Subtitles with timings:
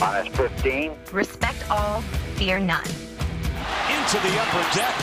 [0.00, 0.92] Minus 15.
[1.12, 2.00] Respect all,
[2.36, 2.82] fear none.
[2.86, 4.94] Into the upper deck.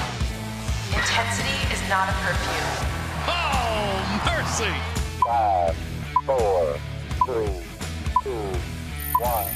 [0.89, 2.87] Intensity is not a perfume.
[3.27, 4.73] Oh, mercy.
[5.23, 5.77] Five,
[6.25, 6.79] four,
[7.27, 7.61] three,
[8.23, 8.31] two,
[9.21, 9.47] one.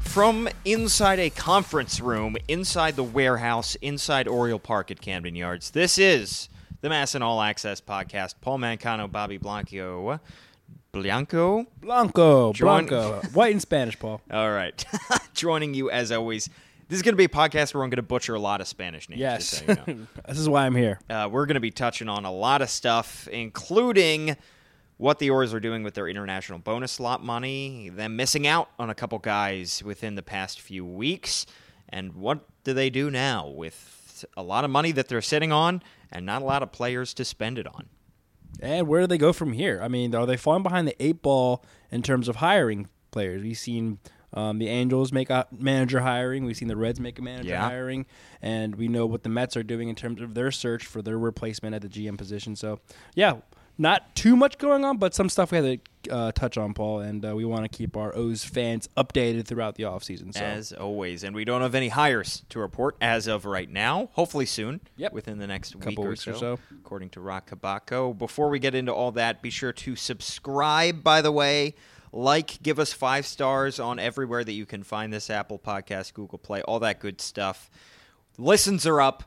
[0.00, 5.96] From inside a conference room, inside the warehouse, inside Oriole Park at Camden Yards, this
[5.96, 6.48] is
[6.80, 8.34] the MASN All Access podcast.
[8.40, 10.20] Paul Mancano, Bobby Blanco.
[10.92, 11.66] Blanco?
[11.80, 14.20] Blanco, Join- Blanco, white and Spanish, Paul.
[14.30, 14.84] All right.
[15.34, 16.48] Joining you as always.
[16.88, 18.66] This is going to be a podcast where I'm going to butcher a lot of
[18.66, 19.20] Spanish names.
[19.20, 20.06] Yes, so you know.
[20.28, 20.98] this is why I'm here.
[21.08, 24.36] Uh, we're going to be touching on a lot of stuff, including
[24.96, 28.90] what the Orioles are doing with their international bonus slot money, them missing out on
[28.90, 31.46] a couple guys within the past few weeks,
[31.88, 35.80] and what do they do now with a lot of money that they're sitting on
[36.12, 37.86] and not a lot of players to spend it on.
[38.60, 39.80] And where do they go from here?
[39.82, 43.42] I mean, are they falling behind the eight ball in terms of hiring players?
[43.42, 43.98] We've seen
[44.34, 46.44] um, the Angels make a manager hiring.
[46.44, 47.62] We've seen the Reds make a manager Yeah.
[47.68, 48.06] hiring,
[48.42, 51.18] and we know what the Mets are doing in terms of their search for their
[51.18, 52.54] replacement at the GM position.
[52.54, 52.80] So,
[53.14, 53.36] yeah,
[53.78, 57.00] not too much going on, but some stuff we had to uh, touch on, Paul,
[57.00, 60.32] and uh, we want to keep our O's fans updated throughout the offseason.
[60.32, 64.10] So, As always, and we don't have any hires to report as of right now.
[64.12, 65.12] Hopefully soon, Yep.
[65.12, 66.58] within the next week Couple or weeks so, or so.
[66.80, 68.16] according to Roch Kubatko.
[68.16, 71.02] Before we get into all that, be sure to subscribe.
[71.02, 71.74] By the way,
[72.12, 76.38] like, give us five stars on everywhere that you can find this Apple Podcast, Google
[76.38, 77.70] Play, all that good stuff.
[78.38, 79.24] Listens are up.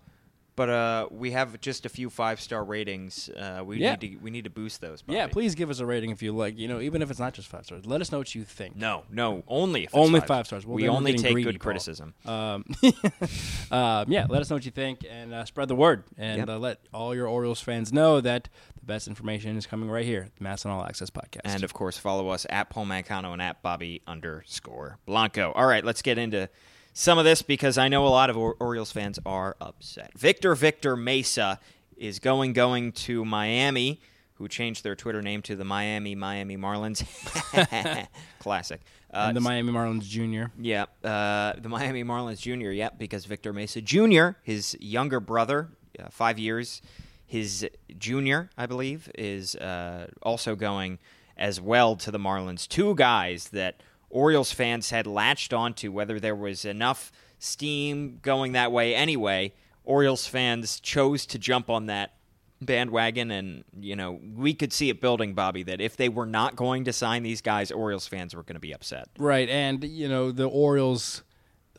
[0.56, 3.28] But uh, we have just a few five star ratings.
[3.30, 3.92] Uh, we Yeah.
[3.96, 5.04] need to we need to boost those.
[5.08, 6.59] yeah, please give us a rating if you like.
[6.59, 8.76] You know, even if it's not just five stars, let us know what you think.
[8.76, 10.66] No, no, only if it's Only five, five stars.
[10.66, 11.64] Well, we only take greedy, good Paul.
[11.72, 12.14] criticism.
[12.26, 12.66] Um,
[13.72, 16.04] um, yeah, let us know what you think and uh, spread the word.
[16.18, 16.50] And Yep.
[16.50, 20.30] uh, let all your Orioles fans know that the best information is coming right here,
[20.38, 21.42] the MASN All Access Podcast.
[21.46, 25.52] And of course, follow us at Paul Mancano and at Bobby underscore Blanco.
[25.53, 26.50] All right, let's get into
[26.94, 30.12] some of this because I know a lot of or- Orioles fans are upset.
[30.18, 31.59] Victor Victor Mesa
[31.98, 34.00] is going going to Miami,
[34.36, 37.03] who changed their Twitter name to the Miami Miami Marlins.
[38.40, 38.82] Classic.
[39.14, 40.52] Uh, and the Miami Marlins Jr.
[40.59, 42.72] yeah, uh, the Miami Marlins Jr.
[42.72, 46.82] Yep, because Victor Mesa Jr., his younger brother, uh, five years,
[47.26, 47.68] his
[48.00, 50.98] junior, I believe, is uh, also going
[51.38, 52.68] as well to the Marlins.
[52.68, 53.82] Two guys that
[54.13, 59.53] Orioles fans had latched onto, whether there was enough steam going that way anyway.
[59.84, 62.13] Orioles fans chose to jump on that
[62.62, 66.56] bandwagon and you know we could see it building bobby that if they were not
[66.56, 70.07] going to sign these guys orioles fans were going to be upset Right, and you
[70.07, 71.23] know the Orioles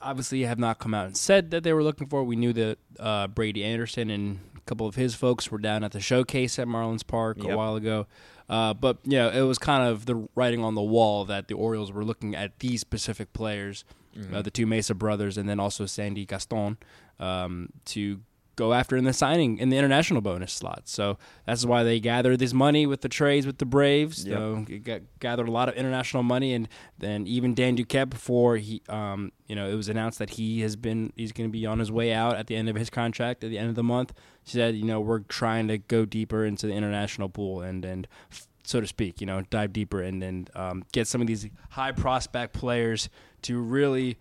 [0.03, 2.21] obviously have not come out and said that they were looking for.
[2.21, 2.25] it.
[2.25, 5.93] We knew that uh, Brady Anderson and a couple of his folks were down at
[5.93, 7.55] the showcase at Marlins Park Yep.
[7.55, 8.07] a while ago.
[8.49, 11.55] Uh, but you know, it was kind of the writing on the wall that the
[11.55, 13.85] Orioles were looking at these specific players,
[14.33, 16.77] uh, the two Mesa brothers, and then also Sandy Gaston,
[17.19, 18.21] um, to
[18.57, 20.83] go after in the signing in the international bonus slot.
[20.85, 24.25] So that's why they gathered this money with the trades with the Braves.
[24.25, 24.39] Yep.
[24.39, 28.57] So g- g- gathered a lot of international money, and then even Dan Duquette before
[28.57, 31.67] he, um, you know, it was announced that he has been he's going to be
[31.67, 33.83] on his way out at the end of his contract at the end of the
[33.85, 34.13] month.
[34.45, 38.47] Said, you know, we're trying to go deeper into the international pool and and f-
[38.67, 41.93] so to speak, you know, dive deeper and then um, get some of these high
[41.93, 43.11] prospect players
[43.43, 44.17] to really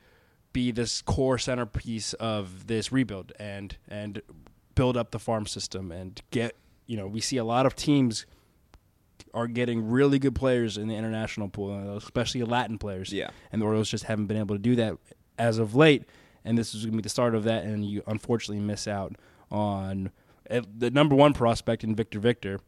[0.54, 4.22] be this core centerpiece of this rebuild and and
[4.76, 6.56] build up the farm system and get
[6.86, 8.26] you know we see a lot of teams
[9.34, 13.12] are getting really good players in the international pool, especially Latin players.
[13.12, 13.32] Yeah.
[13.52, 14.98] and the Orioles just haven't been able to do that
[15.40, 16.04] as of late.
[16.46, 19.16] And this is going to be the start of that, and you unfortunately miss out
[19.50, 20.12] on
[20.50, 22.60] uh, the number one prospect in Victor Victor,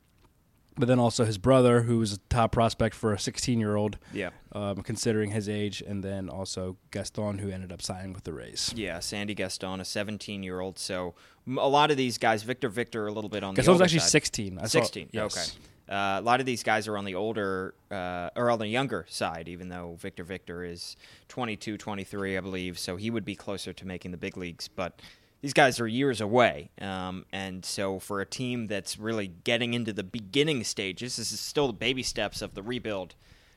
[0.78, 3.98] but then also his brother, who was a top prospect for a 16 year old.
[4.14, 4.30] Yeah.
[4.52, 8.74] Um, considering his age, and then also Gaston, who ended up signing with the Rays.
[8.76, 10.80] Yeah, Sandy Gaston, a 17 year old.
[10.80, 11.14] So
[11.48, 14.00] a lot of these guys, Victor Victor, a little bit on the Gaston's older actually
[14.00, 14.10] side.
[14.10, 14.60] 16.
[14.60, 15.10] I saw- 16.
[15.12, 15.36] yes.
[15.36, 15.60] Okay.
[15.88, 19.06] Uh, a lot of these guys are on the older uh, or on the younger
[19.08, 20.98] side, even though Victor Victor is
[21.28, 22.80] 22, 23, I believe.
[22.80, 24.68] So he would be closer to making the big leagues.
[24.68, 25.00] But
[25.46, 26.72] these guys are years away.
[26.82, 31.40] Um, and so for a team that's really getting into the beginning stages, this is
[31.40, 33.14] still the baby steps of the rebuild.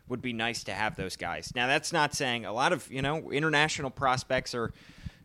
[0.08, 1.50] Would be nice to have those guys.
[1.54, 4.74] Now, that's not saying a lot of, you know, international prospects are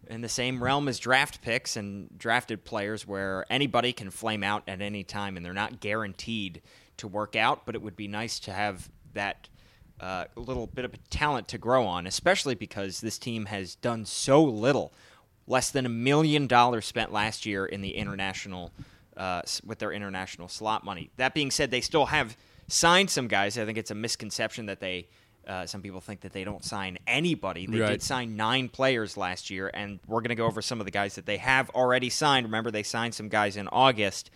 [0.07, 4.63] in the same realm as draft picks and drafted players where anybody can flame out
[4.65, 6.61] at any time and they're not guaranteed
[6.95, 9.49] to work out, but it would be nice to have that
[9.99, 14.41] uh, little bit of talent to grow on, especially because this team has done so
[14.41, 14.93] little.
[15.47, 18.71] Less than a million dollars spent last year in the international
[19.17, 21.09] uh, with their international slot money.
[21.17, 22.35] That being said, they still have
[22.67, 23.57] signed some guys.
[23.57, 25.07] I think it's a misconception that they.
[25.45, 27.65] Uh, some people think that they don't sign anybody.
[27.67, 27.89] They Right.
[27.89, 30.91] did sign nine players last year, and we're going to go over some of the
[30.91, 32.45] guys that they have already signed.
[32.45, 34.31] Remember, they signed some guys in August,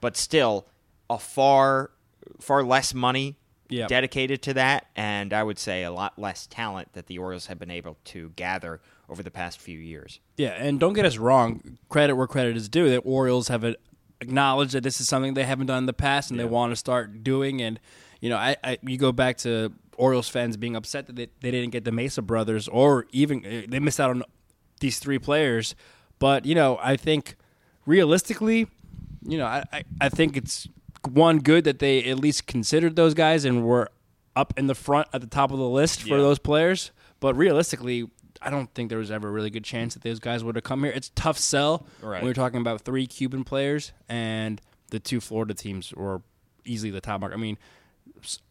[0.00, 0.68] but still
[1.10, 1.90] a far,
[2.40, 3.34] far less money
[3.70, 3.88] Yep.
[3.88, 7.58] dedicated to that, and I would say a lot less talent that the Orioles have
[7.58, 10.20] been able to gather over the past few years.
[10.36, 11.78] Yeah, and don't get us wrong.
[11.88, 12.88] Credit where credit is due.
[12.88, 13.64] The Orioles have
[14.20, 16.76] acknowledged that this is something they haven't done in the past, and they want to
[16.76, 17.60] start doing.
[17.60, 17.78] And
[18.20, 21.50] you know, I, I you go back to Orioles fans being upset that they, they
[21.50, 24.22] didn't get the Mesa brothers, or even uh, they missed out on
[24.80, 25.74] these three players.
[26.18, 27.36] But you know, I think
[27.86, 28.68] realistically,
[29.22, 30.68] you know, I, I, I think it's
[31.10, 33.90] one good that they at least considered those guys and were
[34.36, 36.16] up in the front at the top of the list for Yeah.
[36.18, 36.90] those players.
[37.20, 38.08] But realistically,
[38.44, 40.64] I don't think there was ever a really good chance that those guys would have
[40.64, 40.92] come here.
[40.92, 41.86] It's a tough sell.
[42.00, 42.22] Right.
[42.22, 44.60] When we're talking about three Cuban players and
[44.90, 46.22] the two Florida teams were
[46.64, 47.32] easily the top mark.
[47.32, 47.56] I mean,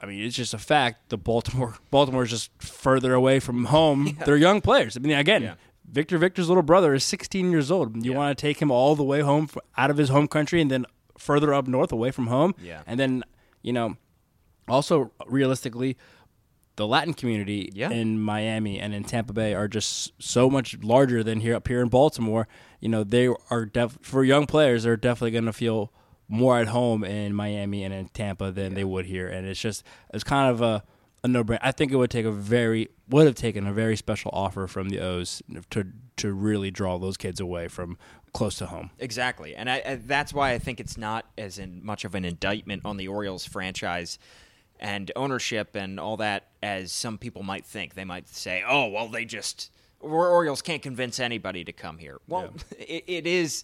[0.01, 1.09] I mean, it's just a fact.
[1.09, 4.17] The Baltimore Baltimore is just further away from home.
[4.25, 4.97] They're young players.
[4.97, 5.55] I mean, again, Yeah.
[5.89, 8.05] Victor Victor's little brother is 16 years old.
[8.05, 10.61] You want to take him all the way home f out of his home country
[10.61, 10.85] and then
[11.17, 12.55] further up north away from home.
[12.61, 12.83] Yeah.
[12.87, 13.23] And then,
[13.61, 13.97] you know,
[14.69, 15.97] also realistically,
[16.77, 17.89] the Latin community Yeah.
[17.91, 21.81] in Miami and in Tampa Bay are just so much larger than here up here
[21.81, 22.47] in Baltimore.
[22.79, 25.91] You know, they are def- for young players, they're definitely going to feel
[26.27, 29.27] more at home in Miami and in Tampa than they would here.
[29.27, 29.83] And it's just
[30.13, 30.83] it's kind of a
[31.23, 31.59] a no brainer.
[31.61, 34.89] I think it would take a very would have taken a very special offer from
[34.89, 35.41] the O's
[35.71, 35.85] to
[36.17, 37.97] to really draw those kids away from
[38.33, 38.91] close to home.
[38.97, 42.23] Exactly, and I, I, that's why I think it's not as in much of an
[42.25, 44.17] indictment on the Orioles franchise
[44.81, 47.93] and ownership and all that as some people might think.
[47.93, 52.19] They might say, "Oh, well, they just or- Orioles can't convince anybody to come here."
[52.27, 53.63] Well, it, it is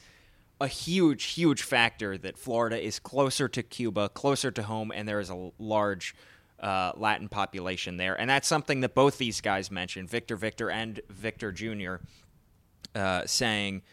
[0.60, 5.19] a huge, huge factor that Florida is closer to Cuba, closer to home, and there
[5.19, 6.16] is a large
[6.60, 11.00] uh, Latin population there, and that's something that both these guys mentioned, Victor Victor and
[11.10, 11.98] Victor Jr
[12.98, 13.84] uh, saying,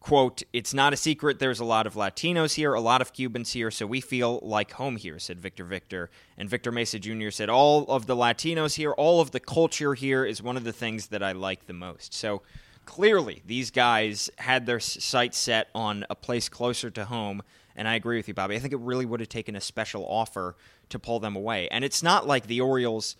[0.00, 3.52] quote, it's not a secret there's a lot of Latinos here, a lot of Cubans
[3.52, 6.10] here, so we feel like home here, said Victor Victor.
[6.38, 7.30] And Victor Mesa Jr.
[7.30, 10.72] said, all of the Latinos here, all of the culture here is one of the
[10.72, 12.14] things that I like the most.
[12.14, 12.42] So
[12.86, 17.42] clearly, these guys had their sights set on a place closer to home.
[17.76, 18.56] And I agree with you, Bobby.
[18.56, 20.56] I think it really would have taken a special offer
[20.88, 21.68] to pull them away.
[21.68, 23.16] And it's not like the Orioles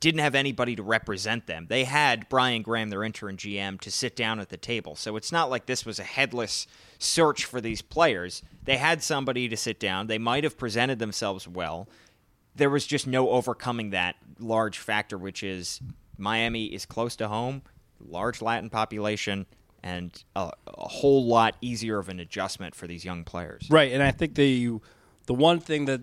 [0.00, 1.66] didn't have anybody to represent them.
[1.68, 4.94] They had Brian Graham, their interim GM, to sit down at the table.
[4.94, 6.66] So it's not like this was a headless
[6.98, 8.42] search for these players.
[8.64, 10.06] They had somebody to sit down.
[10.06, 11.88] They might have presented themselves well.
[12.54, 15.80] There was just no overcoming that large factor, which is
[16.16, 17.62] Miami is close to home,
[18.00, 19.46] large Latin population,
[19.82, 23.68] and a, a whole lot easier of an adjustment for these young players.
[23.70, 24.78] Right, and I think the
[25.26, 26.00] the one thing that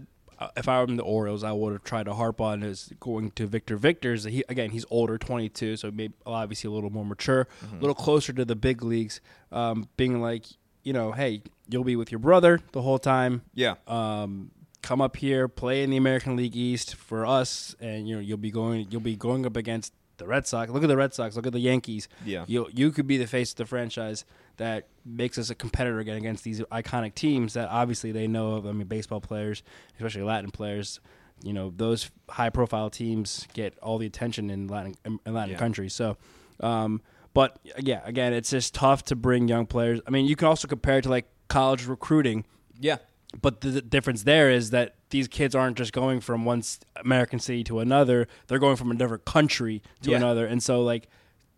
[0.55, 3.31] if I were in the Orioles, I would have tried to harp on is going
[3.31, 4.23] to Victor Victor's.
[4.23, 8.33] He again, he's older, 22, so maybe obviously a little more mature, a little closer
[8.33, 9.21] to the big leagues.
[9.51, 10.45] Um, being like,
[10.83, 13.41] you know, hey, you'll be with your brother the whole time.
[13.53, 13.75] Yeah.
[13.87, 14.51] Um,
[14.81, 18.37] come up here, play in the American League East for us, and you know you'll
[18.37, 20.71] be going you'll be going up against the Red Sox.
[20.71, 21.35] Look at the Red Sox.
[21.35, 22.07] Look at the Yankees.
[22.25, 22.45] Yeah.
[22.47, 24.25] you you could be the face of the franchise
[24.57, 28.65] that makes us a competitor again against these iconic teams that obviously they know of.
[28.65, 29.63] I mean, baseball players,
[29.97, 30.99] especially Latin players.
[31.43, 35.57] You know, those high profile teams get all the attention in Latin in Latin Yeah.
[35.57, 35.93] countries.
[35.93, 36.17] So.
[36.61, 37.01] Um,
[37.33, 39.99] but yeah, again, it's just tough to bring young players.
[40.07, 42.45] I mean, you can also compare it to like college recruiting.
[42.79, 42.99] Yeah.
[43.41, 46.63] But the, difference there is that these kids aren't just going from one
[46.97, 50.17] American city to another; they're going from a different country to Yeah.
[50.17, 51.07] another, and so like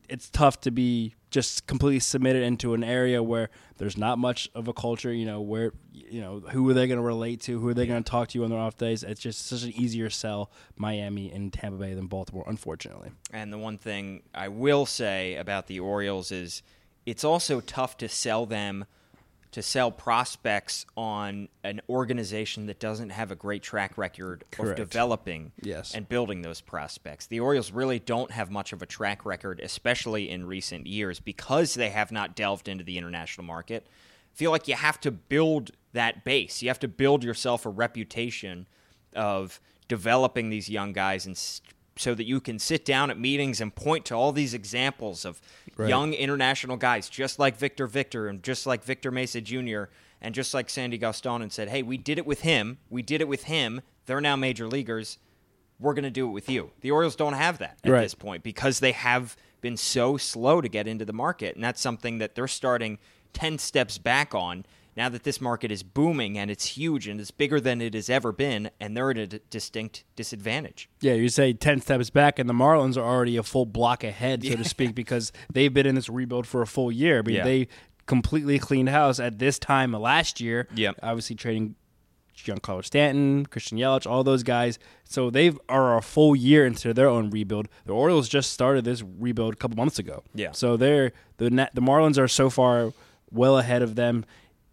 [0.09, 4.67] it's tough to be just completely submitted into an area where there's not much of
[4.69, 5.11] a culture.
[5.13, 7.59] You know, where you know who are they going to relate to?
[7.59, 9.03] Who are they going to talk to on their off days?
[9.03, 13.11] It's just such an easier sell Miami and Tampa Bay than Baltimore, unfortunately.
[13.31, 16.63] And the one thing I will say about the Orioles is
[17.05, 18.85] it's also tough to sell them
[19.57, 24.77] to sell prospects on an organization that doesn't have a great track record Correct.
[24.79, 25.95] of developing Yes.
[25.95, 27.25] and building those prospects.
[27.25, 31.73] The Orioles really don't have much of a track record, especially in recent years, because
[31.73, 33.87] they have not delved into the international market.
[34.31, 36.61] I feel like you have to build that base.
[36.61, 38.67] You have to build yourself a reputation
[39.15, 41.35] of developing these young guys and
[41.97, 45.41] so that you can sit down at meetings and point to all these examples of
[45.75, 45.89] Right.
[45.89, 49.83] young international guys just like Victor Victor and just like Victor Mesa Jr.
[50.21, 52.77] and just like Sandy Gaston and said, "Hey, we did it with him.
[52.89, 53.81] We did it with him.
[54.07, 55.17] They're now major leaguers.
[55.79, 58.01] We're going to do it with you." The Orioles don't have that at Right.
[58.01, 61.81] this point because they have been so slow to get into the market, and that's
[61.81, 62.97] something that they're starting
[63.33, 64.65] 10 steps back on
[64.97, 68.09] Now that this market is booming and it's huge and it's bigger than it has
[68.09, 70.89] ever been, and they're at a d- distinct disadvantage.
[71.01, 74.43] Yeah, you say 10 steps back, and the Marlins are already a full block ahead,
[74.43, 77.19] so to speak, because they've been in this rebuild for a full year.
[77.19, 77.43] I mean, Yeah.
[77.43, 77.67] they
[78.07, 80.67] completely cleaned house at this time last year.
[80.75, 80.95] Yep.
[81.03, 81.75] Obviously, trading
[82.35, 84.77] Giancarlo Stanton, Christian Yelich, all those guys.
[85.03, 87.67] So they are a full year into their own rebuild.
[87.85, 90.23] The Orioles just started this rebuild a couple months ago.
[90.33, 90.51] Yeah.
[90.51, 92.93] So they're the the Marlins are so far
[93.31, 94.23] well ahead of them.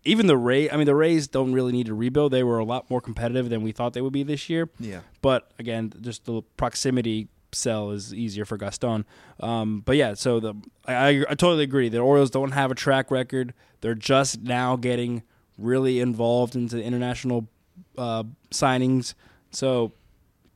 [0.05, 2.33] Even the Rays, I mean, the Rays don't really need to rebuild.
[2.33, 4.69] They were a lot more competitive than we thought they would be this year.
[4.79, 5.01] Yeah.
[5.23, 9.07] But again, just the proximity sell is easier for Gaston.
[9.41, 10.55] Um, but yeah, so the
[10.87, 11.89] I, I, totally agree.
[11.89, 13.55] The Orioles don't have a track record.
[13.81, 15.23] They're just now getting
[15.57, 17.49] really involved into international
[17.97, 19.15] uh, signings.
[19.53, 19.93] So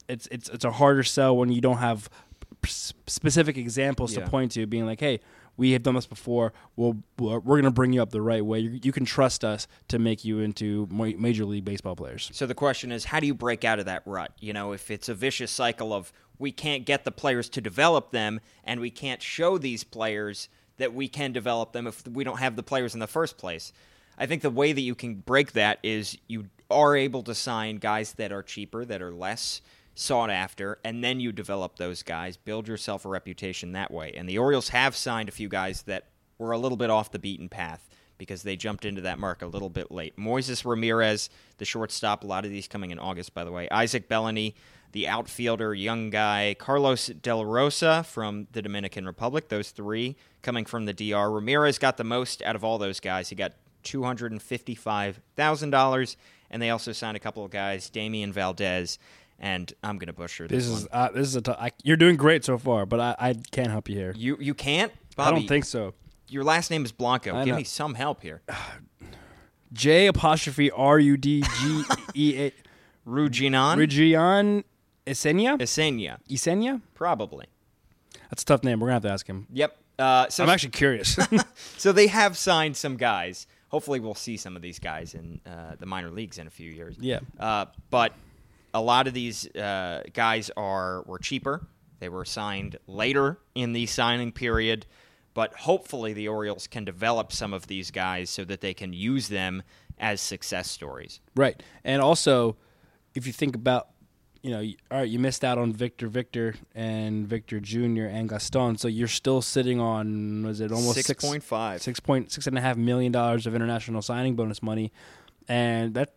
[0.09, 2.11] it's it's it's a harder sell when you don't have
[2.65, 4.25] specific examples Yeah.
[4.25, 5.21] to point to, being like, hey.
[5.59, 6.55] We have done this before.
[6.77, 8.61] We'll, we're going to bring you up the right way.
[8.61, 12.31] You, you can trust us to make you into major league baseball players.
[12.33, 14.33] So the question is, how do you break out of that rut?
[14.39, 18.13] You know, if it's a vicious cycle of we can't get the players to develop
[18.13, 22.39] them, and we can't show these players that we can develop them if we don't
[22.39, 23.73] have the players in the first place.
[24.17, 27.79] I think the way that you can break that is you are able to sign
[27.79, 29.61] guys that are cheaper, that are less
[29.99, 34.13] sought after, and then you develop those guys, build yourself a reputation that way.
[34.17, 36.05] And the Orioles have signed a few guys that
[36.39, 39.47] were a little bit off the beaten path because they jumped into that mark a
[39.47, 40.17] little bit late.
[40.17, 43.69] Moises Ramirez, the shortstop, a lot of these coming in August, by the way.
[43.71, 44.55] Isaac Bellany,
[44.93, 46.55] the outfielder, young guy.
[46.59, 51.31] Carlos De La Rosa from the Dominican Republic, those three coming from the DR.
[51.31, 53.31] Ramirez got the most out of all those guys.
[53.31, 53.53] He got
[53.85, 56.17] $255,000,
[56.51, 58.99] and they also signed a couple of guys, Damian Valdez,
[59.39, 60.81] and I'm going to butcher this, This one.
[60.83, 63.35] is uh, this is a t- I, you're doing great so far, but I, I
[63.53, 64.13] can't help you here.
[64.17, 64.93] You, you can't?
[65.17, 65.29] Bobby.
[65.37, 65.95] I don't think so.
[66.29, 67.35] Your last name is Blanco.
[67.35, 67.59] I Give know.
[67.59, 68.43] me some help here.
[69.73, 71.83] J apostrophe R U D G
[72.15, 72.53] E A
[73.09, 73.77] Ruginan?
[73.77, 74.65] Regian
[75.07, 76.19] Esenia Esenia.
[76.29, 76.81] Esenia.
[76.95, 77.47] Probably.
[78.31, 78.81] That's a tough name.
[78.81, 79.47] We're gonna have to ask him.
[79.53, 79.77] Yep.
[79.99, 81.19] Uh, so I'm actually curious.
[81.77, 83.47] so they have signed some guys.
[83.69, 86.71] Hopefully, we'll see some of these guys in uh, the minor leagues in a few
[86.71, 86.97] years.
[86.99, 87.21] Yeah.
[87.39, 88.15] Uh, but
[88.75, 91.67] a lot of these uh, guys are were cheaper.
[92.01, 94.87] They were signed later in the signing period.
[95.35, 99.29] But hopefully, the Orioles can develop some of these guys so that they can use
[99.29, 99.63] them
[99.99, 101.21] as success stories.
[101.37, 102.57] right, and also
[103.15, 103.89] if you think about,
[104.43, 104.61] you know,
[104.91, 108.05] all right, you missed out on Victor Victor and Victor Jr.
[108.05, 111.81] and Gaston, so you're still sitting on was it almost six 6.5.
[111.81, 114.93] six point six and a half million dollars of international signing bonus money,
[115.49, 116.15] and that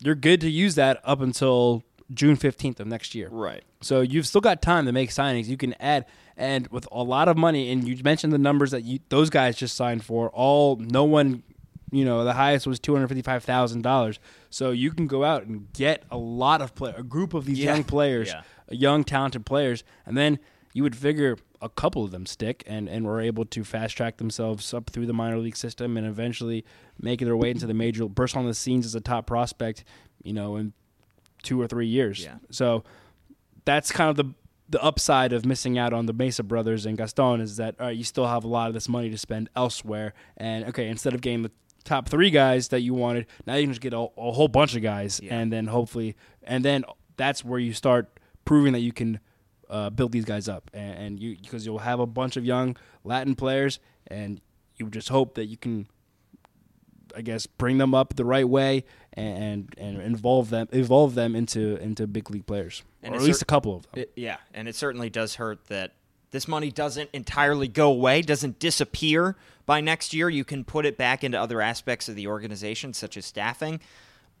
[0.00, 1.82] you're good to use that up until
[2.14, 3.28] June fifteenth of next year.
[3.30, 3.62] Right.
[3.80, 5.46] So you've still got time to make signings.
[5.46, 6.06] You can add,
[6.36, 9.56] and with a lot of money, and you mentioned the numbers that you those guys
[9.56, 10.30] just signed for.
[10.30, 11.42] All no one,
[11.90, 14.18] you know, the highest was two hundred fifty five thousand dollars.
[14.50, 17.58] So you can go out and get a lot of play, a group of these
[17.58, 17.74] Yeah.
[17.74, 18.42] young players, Yeah.
[18.70, 20.38] young talented players, and then
[20.72, 24.16] you would figure a couple of them stick and and were able to fast track
[24.18, 26.64] themselves up through the minor league system and eventually
[27.00, 29.84] make their way into the major, burst on the scenes as a top prospect.
[30.22, 30.72] You know, in
[31.44, 32.22] two or three years.
[32.24, 32.36] Yeah.
[32.50, 32.82] So
[33.64, 34.34] that's kind of the
[34.70, 37.96] the upside of missing out on the Mesa brothers and Gaston is that all right,
[37.96, 40.14] you still have a lot of this money to spend elsewhere.
[40.38, 41.50] And okay, instead of getting the
[41.84, 44.74] top three guys that you wanted, now you can just get a, a whole bunch
[44.74, 45.36] of guys, Yeah.
[45.38, 46.84] and then hopefully, and then
[47.18, 49.20] that's where you start proving that you can
[49.68, 52.74] uh, build these guys up, and, and you because you'll have a bunch of young
[53.04, 54.40] Latin players, and
[54.76, 55.86] you just hope that you can
[57.16, 61.76] I guess bring them up the right way and and involve them evolve them into
[61.76, 64.02] into big league players And or at least cer- a couple of them.
[64.02, 65.92] It, yeah, and it certainly does hurt that
[66.30, 70.28] this money doesn't entirely go away, doesn't disappear by next year.
[70.28, 73.80] You can put it back into other aspects of the organization, such as staffing,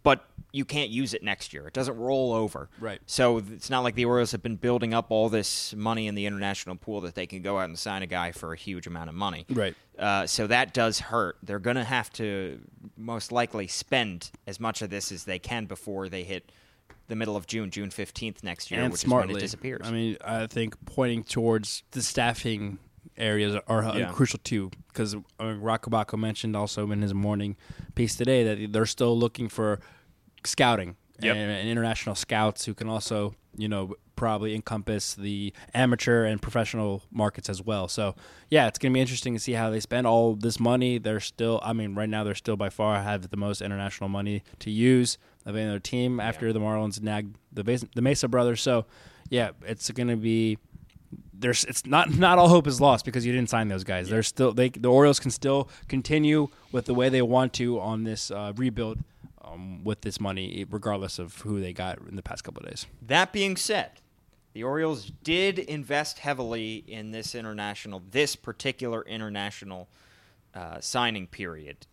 [0.04, 1.66] but you can't use it next year.
[1.66, 2.68] It doesn't roll over.
[2.78, 3.00] Right.
[3.06, 6.26] So it's not like the Orioles have been building up all this money in the
[6.26, 9.08] international pool that they can go out and sign a guy for a huge amount
[9.08, 9.46] of money.
[9.50, 9.74] Right.
[9.98, 11.38] Uh, so that does hurt.
[11.42, 12.60] They're going to have to
[12.96, 16.52] most likely spend as much of this as they can before they hit
[17.08, 19.80] the middle of June, June 15th next year, and which smartly is when it disappears.
[19.84, 22.78] I mean, I think pointing towards the staffing
[23.16, 24.12] areas are uh, Yeah.
[24.12, 27.56] crucial too, because uh, Roch Kubatko mentioned also in his morning
[27.94, 29.80] piece today that they're still looking for
[30.46, 31.36] scouting Yep.
[31.36, 37.02] and, and international scouts who can also, you know, probably encompass the amateur and professional
[37.12, 37.86] markets as well.
[37.88, 38.14] So,
[38.50, 40.98] yeah, it's going to be interesting to see how they spend all this money.
[40.98, 44.42] They're still, I mean, right now they're still by far have the most international money
[44.60, 48.60] to use of any other team after the Marlins nagged the Mesa, the Mesa brothers.
[48.60, 48.86] So,
[49.30, 50.58] yeah, it's going to be
[51.32, 54.08] there's it's not not all hope is lost because you didn't sign those guys.
[54.08, 58.04] They're still they the Orioles can still continue with the way they want to on
[58.04, 58.98] this uh, rebuild
[59.44, 62.86] um, with this money, regardless of who they got in the past couple of days.
[63.02, 63.90] That being said,
[64.52, 69.88] the Orioles did invest heavily in this international, this particular international
[70.54, 71.86] uh, signing period.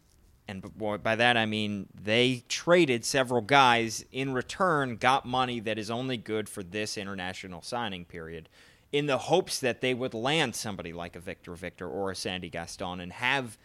[0.47, 0.63] And
[1.01, 6.17] by that I mean they traded several guys in return, got money that is only
[6.17, 8.49] good for this international signing period,
[8.91, 12.49] in the hopes that they would land somebody like a Victor Victor or a Sandy
[12.49, 13.57] Gaston and have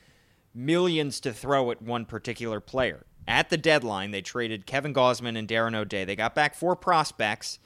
[0.55, 3.05] millions to throw at one particular player.
[3.29, 6.05] At the deadline, they traded Kevin Gausman and Darren O'Day.
[6.05, 7.59] They got back four prospects,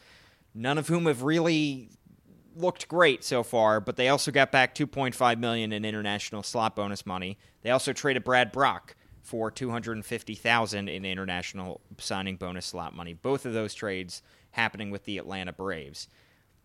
[0.54, 1.90] none of whom have really
[2.56, 7.04] looked great so far, but they also got back 2.5 million in international slot bonus
[7.06, 7.38] money.
[7.62, 13.12] They also traded Brad Brach for 250,000 in international signing bonus slot money.
[13.14, 16.08] Both of those trades happening with the Atlanta Braves.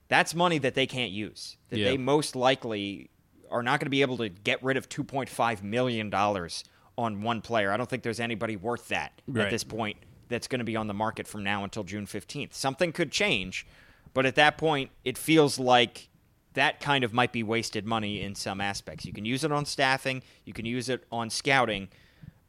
[0.07, 1.57] That's money that they can't use.
[1.69, 1.89] That Yeah.
[1.91, 3.09] they most likely
[3.51, 6.63] are not going to be able to get rid of 2.5 million dollars
[6.97, 7.71] on one player.
[7.71, 9.45] I don't think there's anybody worth that Right.
[9.45, 9.97] at this point
[10.29, 12.53] that's going to be on the market from now until June 15th.
[12.53, 13.65] Something could change,
[14.13, 16.09] but at that point, it feels like
[16.53, 19.05] that kind of might be wasted money in some aspects.
[19.05, 21.89] You can use it on staffing, you can use it on scouting,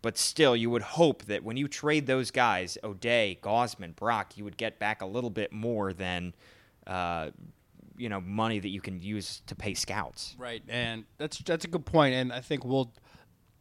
[0.01, 4.45] but still, you would hope that when you trade those guys, O'Day, Gausman, Brach, you
[4.45, 6.35] would get back a little bit more than,
[6.87, 7.31] uh,
[7.99, 10.37] you know, money that you can use to pay scouts.
[10.39, 12.93] Right, and that's that's a good point, and I think we'll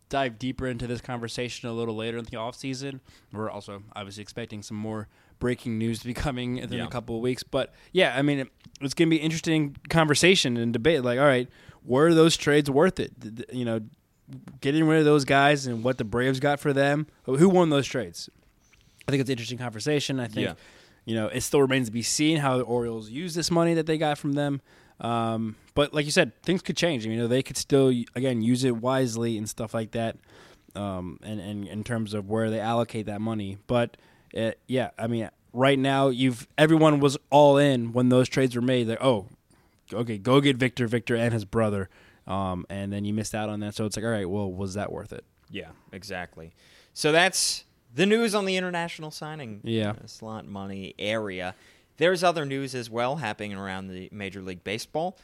[0.10, 3.02] dive deeper into this conversation a little later in the off season.
[3.34, 5.08] We're also obviously expecting some more
[5.40, 6.86] breaking news to be coming in Yeah.
[6.86, 8.48] a couple of weeks, but yeah, I mean, it,
[8.82, 11.04] it's going to be interesting conversation and debate.
[11.04, 11.50] Like, all right,
[11.84, 13.12] were those trades worth it?
[13.52, 13.82] You know,
[14.62, 17.08] getting rid of those guys and what the Braves got for them.
[17.26, 18.30] Who won those trades?
[19.08, 20.20] I think it's an interesting conversation.
[20.20, 20.54] I think Yeah.
[21.06, 23.86] you know it still remains to be seen how the Orioles use this money that
[23.86, 24.62] they got from them.
[25.02, 27.06] Um, but like you said, things could change.
[27.06, 30.18] You know, they could still again use it wisely and stuff like that.
[30.76, 33.96] Um, and, and in terms of where they allocate that money, but
[34.36, 38.62] uh, yeah, I mean, right now you've everyone was all in when those trades were
[38.62, 38.88] made.
[38.88, 39.28] Like, oh,
[39.94, 41.90] okay, go get Victor, Victor, and his brother,
[42.28, 43.74] um, and then you missed out on that.
[43.76, 45.24] So it's like, all right, well, was that worth it?
[45.50, 46.52] Yeah, exactly.
[46.94, 49.92] So that's the news on the international signing Yeah.
[49.92, 51.56] uh, slot money area.
[51.98, 55.18] There's other news as well happening around the Major League Baseball.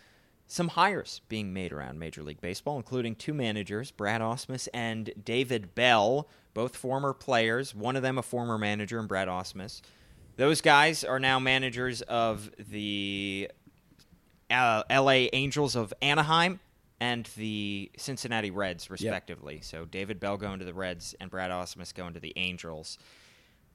[0.48, 5.76] Some hires being made around Major League Baseball, including two managers, Brad Ausmus and David
[5.76, 7.74] Bell, both former players.
[7.74, 9.82] One of them a former manager, and Brad Ausmus.
[10.36, 13.50] Those guys are now managers of the
[14.50, 15.30] uh, L.A.
[15.32, 16.60] Angels of Anaheim
[17.00, 19.60] and the Cincinnati Reds, respectively.
[19.62, 22.98] So David Bell going to the Reds and Brad Ausmus going to the Angels.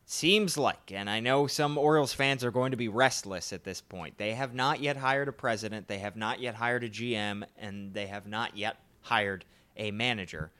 [0.08, 3.80] Seems like, and I know some Orioles fans are going to be restless at this
[3.80, 4.18] point.
[4.18, 7.92] They have not yet hired a president, they have not yet hired a GM, and
[7.92, 9.44] they have not yet hired
[9.76, 10.52] a manager.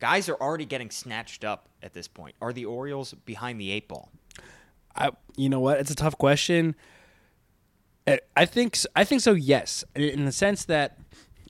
[0.00, 2.34] Guys are already getting snatched up at this point.
[2.40, 4.10] Are the Orioles behind the eight ball?
[4.96, 5.78] I, you know what?
[5.80, 6.74] It's a tough question.
[8.34, 9.32] I- think I think so.
[9.32, 10.98] Yes, in- the sense that,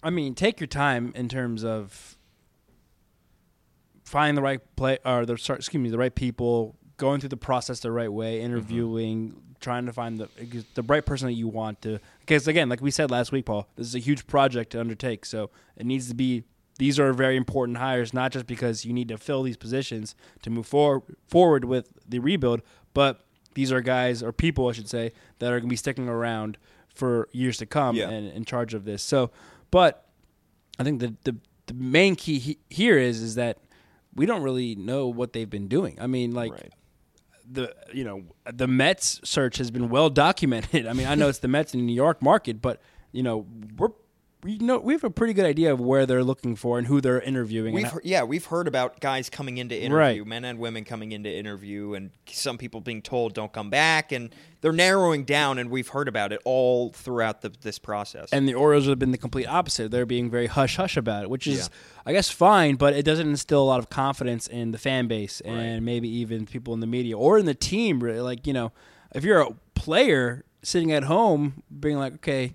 [0.03, 2.17] I mean, take your time in terms of
[4.03, 7.81] finding the right play or the excuse me the right people, going through the process
[7.81, 8.45] the right way, mm-hmm.
[8.45, 10.29] interviewing, trying to find the
[10.75, 11.99] the right person that you want to.
[12.21, 15.25] Because again, like we said last week, Paul, this is a huge project to undertake,
[15.25, 16.45] so it needs to be.
[16.79, 20.51] These are very important hires, not just because you need to fill these positions to
[20.51, 22.63] move forward forward with the rebuild,
[22.95, 26.09] but these are guys or people, I should say, that are going to be sticking
[26.09, 26.57] around
[26.95, 28.11] for years to come Yeah.
[28.11, 29.03] and in charge of this.
[29.03, 29.33] So,
[29.73, 30.07] but
[30.79, 33.59] I think the the, the main key he, here is is that
[34.15, 35.99] we don't really know what they've been doing.
[36.01, 36.73] I mean, like Right.
[37.51, 40.87] The you know the Mets search has been well documented.
[40.89, 42.81] I mean, I know it's the Mets in the New York market, but
[43.13, 43.91] you know we're
[44.45, 47.01] we know we have a pretty good idea of where they're looking for and who
[47.01, 47.75] they're interviewing.
[47.75, 50.27] We've yeah, we've heard about guys coming into interview, Right.
[50.27, 54.33] men and women coming into interview, and some people being told don't come back, and
[54.61, 58.29] they're narrowing down, and we've heard about it all throughout the, this process.
[58.33, 59.91] and the Orioles have been the complete opposite.
[59.91, 62.03] They're being very hush hush about it, which is, Yeah.
[62.07, 65.41] I guess, fine, but it doesn't instill a lot of confidence in the fan base
[65.41, 68.01] and maybe even people in the media or in the team.
[68.03, 68.73] Really, like you know,
[69.15, 72.55] if you're a player sitting at home, being like, okay,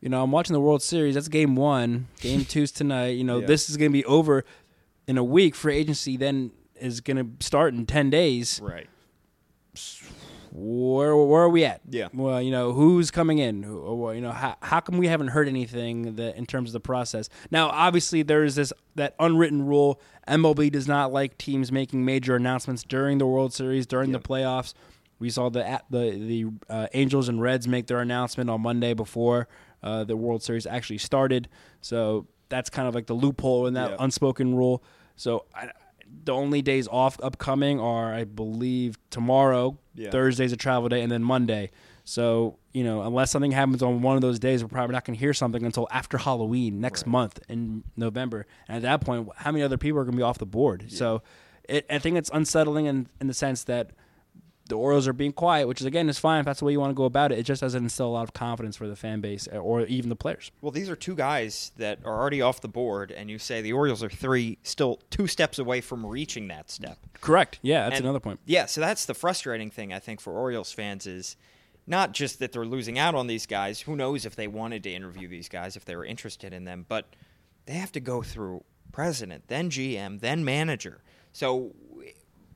[0.00, 1.14] you know, I'm watching the World Series.
[1.14, 2.08] That's game one.
[2.20, 3.10] Game two's tonight.
[3.16, 3.46] You know, Yeah.
[3.46, 4.44] this is going to be over
[5.06, 5.54] in a week.
[5.54, 8.88] Free agency then is going to start in ten days right.
[10.52, 11.80] where where are we at?
[11.88, 12.08] Yeah.
[12.12, 13.62] Well, you know, who's coming in?
[13.62, 16.80] Who, you know, how, how come we haven't heard anything that in terms of the
[16.80, 17.28] process?
[17.50, 20.00] Now, obviously, there is this that unwritten rule.
[20.26, 24.74] MLB does not like teams making major announcements during the World Series, during the playoffs.
[25.20, 29.46] We saw the the the uh, Angels and Reds make their announcement on Monday before
[29.82, 31.48] uh, the World Series actually started.
[31.80, 33.96] So that's kind of like the loophole in that Yeah.
[34.00, 34.82] unspoken rule.
[35.16, 35.70] So I,
[36.24, 40.10] the only days off upcoming are, I believe, tomorrow, Yeah.
[40.10, 41.70] Thursday's a travel day, and then Monday.
[42.04, 45.16] So you know, unless something happens on one of those days, we're probably not going
[45.16, 48.46] to hear something until after Halloween next month in November.
[48.68, 50.86] And at that point, how many other people are going to be off the board?
[50.90, 51.22] So
[51.68, 53.90] it, I think it's unsettling in in the sense that
[54.70, 56.80] the Orioles are being quiet, which is again is fine if that's the way you
[56.80, 57.38] want to go about it.
[57.38, 60.16] It just doesn't instill a lot of confidence for the fan base or even the
[60.16, 60.50] players.
[60.62, 63.74] Well, these are two guys that are already off the board, and you say the
[63.74, 66.96] Orioles are three, still two steps away from reaching that step.
[67.20, 67.58] Correct.
[67.60, 68.40] Yeah, that's And- another point.
[68.46, 71.36] Yeah, so that's the frustrating thing I think for Orioles fans is
[71.86, 73.80] not just that they're losing out on these guys.
[73.80, 76.86] Who knows if they wanted to interview these guys if they were interested in them,
[76.88, 77.06] but
[77.66, 81.02] they have to go through president, then GM, then manager.
[81.32, 81.72] So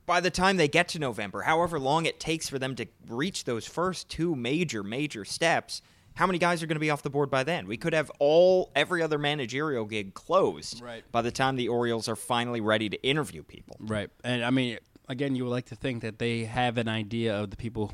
[0.05, 3.43] by the time they get to November, however long it takes for them to reach
[3.45, 5.81] those first two major major steps,
[6.15, 7.67] how many guys are going to be off the board by then?
[7.67, 11.03] We could have all every other managerial gig closed Right.
[11.11, 13.75] by the time the Orioles are finally ready to interview people.
[13.79, 14.09] Right.
[14.23, 14.77] And I mean,
[15.09, 17.91] again, you would like to think that they have an idea of the people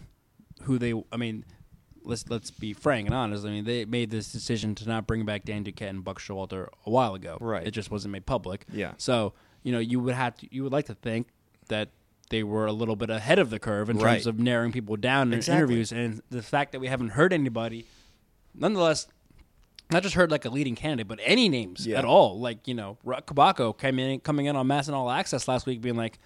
[0.63, 0.93] who they.
[1.11, 1.45] I mean,
[2.03, 3.43] let's let's be frank and honest.
[3.45, 6.67] I mean, they made this decision to not bring back Dan Duquette and Buck Showalter
[6.85, 7.37] a while ago.
[7.41, 7.65] Right.
[7.65, 8.65] It just wasn't made public.
[8.71, 8.93] Yeah.
[8.97, 10.47] So you know, you would have to.
[10.53, 11.27] You would like to think
[11.69, 11.89] that
[12.31, 14.13] they were a little bit ahead of the curve in Right.
[14.13, 15.57] terms of narrowing people down in Exactly.
[15.59, 17.85] interviews, and the fact that we haven't heard anybody,
[18.55, 19.07] nonetheless.
[19.91, 21.97] Not just heard like a leading candidate, but any names Yeah.
[21.99, 22.39] at all.
[22.39, 25.97] Like you know, Kubatko came in, coming in on MASN All Access last week, being
[25.97, 26.17] like,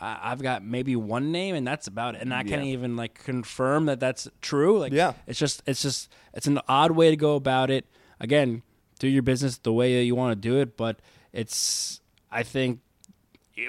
[0.00, 2.72] I- "I've got maybe one name, and that's about it." And I can't Yeah.
[2.72, 4.80] even like confirm that that's true.
[4.80, 5.12] Like, Yeah.
[5.28, 7.86] it's just, it's just, it's an odd way to go about it.
[8.18, 8.62] Again,
[8.98, 10.98] do your business the way that you want to do it, but
[11.32, 12.00] it's,
[12.32, 12.80] I think,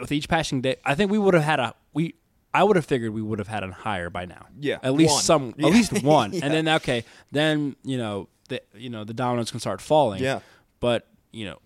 [0.01, 2.15] with each passing day, I think we would have had a we.
[2.56, 4.45] I would have figured we would have had a higher by now.
[4.60, 5.21] Yeah, at least one.
[5.23, 5.67] some, Yeah.
[5.67, 6.41] at least one, Yeah.
[6.43, 10.21] and then okay, then you know the you know the dominoes can start falling.
[10.21, 10.41] Yeah.
[10.79, 11.58] but you know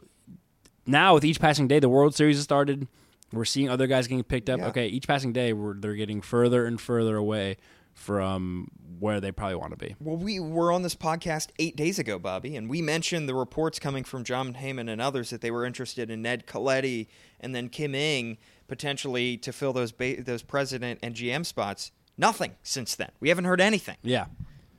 [0.85, 2.87] now with each passing day, the World Series has started.
[3.33, 4.59] We're seeing other guys getting picked up.
[4.59, 4.67] Yeah.
[4.67, 7.57] Okay, each passing day, we're, they're getting further and further away
[7.93, 9.95] from where they probably want to be.
[9.99, 13.79] Well, we were on this podcast eight days ago, Bobby, and we mentioned the reports
[13.79, 17.07] coming from Jon Heyman and others that they were interested in Ned Colletti
[17.39, 21.91] and then Kim Ng potentially to fill those ba- those president and GM spots.
[22.17, 23.11] Nothing since then.
[23.19, 23.97] We haven't heard anything.
[24.01, 24.25] Yeah,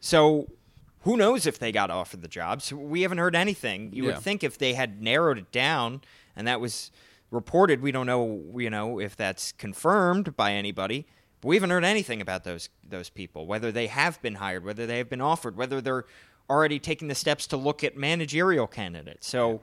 [0.01, 0.49] So
[1.03, 2.73] who knows if they got offered the jobs?
[2.73, 3.93] We haven't heard anything.
[3.93, 4.15] You Yeah.
[4.15, 6.01] would think if they had narrowed it down
[6.37, 6.91] and that was
[7.31, 11.07] reported, we don't know, you know, if that's confirmed by anybody.
[11.41, 14.87] But we haven't heard anything about those those people, whether they have been hired, whether
[14.87, 16.05] they have been offered, whether they're
[16.51, 19.29] already taking the steps to look at managerial candidates.
[19.29, 19.61] So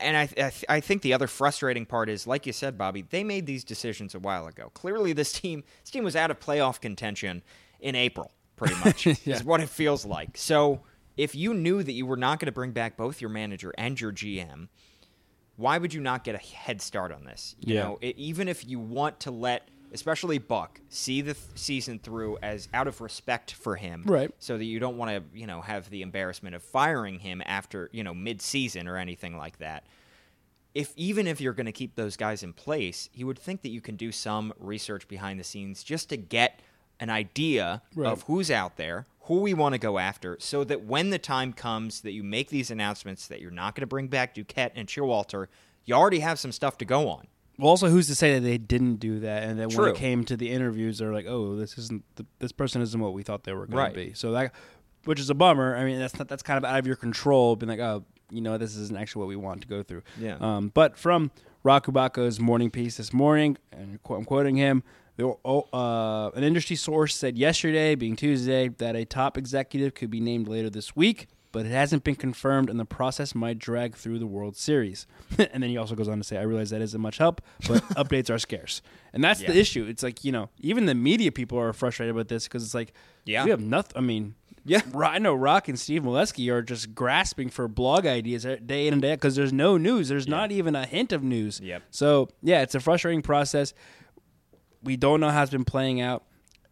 [0.00, 3.02] and I, I, th- I think the other frustrating part is, like you said, Bobby,
[3.02, 4.70] they made these decisions a while ago.
[4.74, 7.42] Clearly, this team this team was out of playoff contention
[7.80, 9.36] in April, pretty much, Yeah.
[9.36, 10.36] is what it feels like.
[10.36, 10.80] So,
[11.16, 14.00] if you knew that you were not going to bring back both your manager and
[14.00, 14.68] your GM,
[15.56, 17.56] why would you not get a head start on this?
[17.60, 17.82] You Yeah.
[17.82, 22.38] know, it, even if you want to let, especially Buck, see the th- season through
[22.42, 24.30] as out of respect for him, Right.
[24.38, 27.88] So that you don't want to, you know, have the embarrassment of firing him after,
[27.92, 29.84] you know, mid-season or anything like that.
[30.74, 33.70] If even if you're going to keep those guys in place, you would think that
[33.70, 36.60] you can do some research behind the scenes just to get
[37.00, 38.10] an idea Right.
[38.12, 41.52] of who's out there, who we want to go after, so that when the time
[41.52, 44.88] comes that you make these announcements that you're not going to bring back Duquette and
[44.88, 45.46] Showalter,
[45.84, 47.26] you already have some stuff to go on.
[47.58, 50.24] Well, also, who's to say that they didn't do that, and that when it came
[50.26, 53.42] to the interviews, they're like, "Oh, this isn't th- this person isn't what we thought
[53.44, 53.94] they were going Right.
[53.94, 54.52] to be." So that,
[55.04, 55.76] which is a bummer.
[55.76, 57.56] I mean, that's not, that's kind of out of your control.
[57.56, 60.36] Being like, "Oh, you know, this isn't actually what we want to go through." Yeah.
[60.40, 61.32] Um, but from
[61.64, 64.84] Roch Kubatko's morning piece this morning, and I'm quoting him.
[65.20, 70.20] oh, Uh, an industry source said yesterday, being Tuesday, that a top executive could be
[70.20, 74.18] named later this week, but it hasn't been confirmed, and the process might drag through
[74.18, 75.06] the World Series.
[75.38, 77.82] and then he also goes on to say, "I realize that isn't much help, but
[77.96, 78.82] updates are scarce."
[79.12, 79.52] And that's Yeah.
[79.52, 79.84] the issue.
[79.86, 82.92] It's like you know, even the media people are frustrated with this because it's like,
[83.24, 83.44] Yeah.
[83.44, 83.96] we have nothing.
[83.96, 84.34] I mean,
[84.64, 84.82] Yeah.
[84.92, 88.92] Ro- I know Roch and Steve Melewski are just grasping for blog ideas day in
[88.92, 90.08] and day out because there's no news.
[90.08, 91.60] There's not even a hint of news.
[91.62, 91.82] Yep.
[91.90, 93.72] So yeah, it's a frustrating process.
[94.82, 96.24] We don't know how it's been playing out.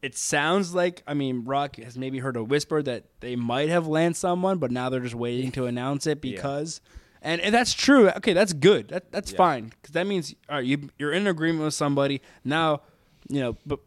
[0.06, 3.86] It sounds like I mean Roch has maybe heard a whisper that they might have
[3.86, 6.80] landed someone, but now they're just waiting to announce it because.
[7.22, 8.88] And if that's true, okay, that's good.
[8.88, 12.82] That, that's fine because that means all right, you, you're in agreement with somebody now.
[13.28, 13.80] You know, but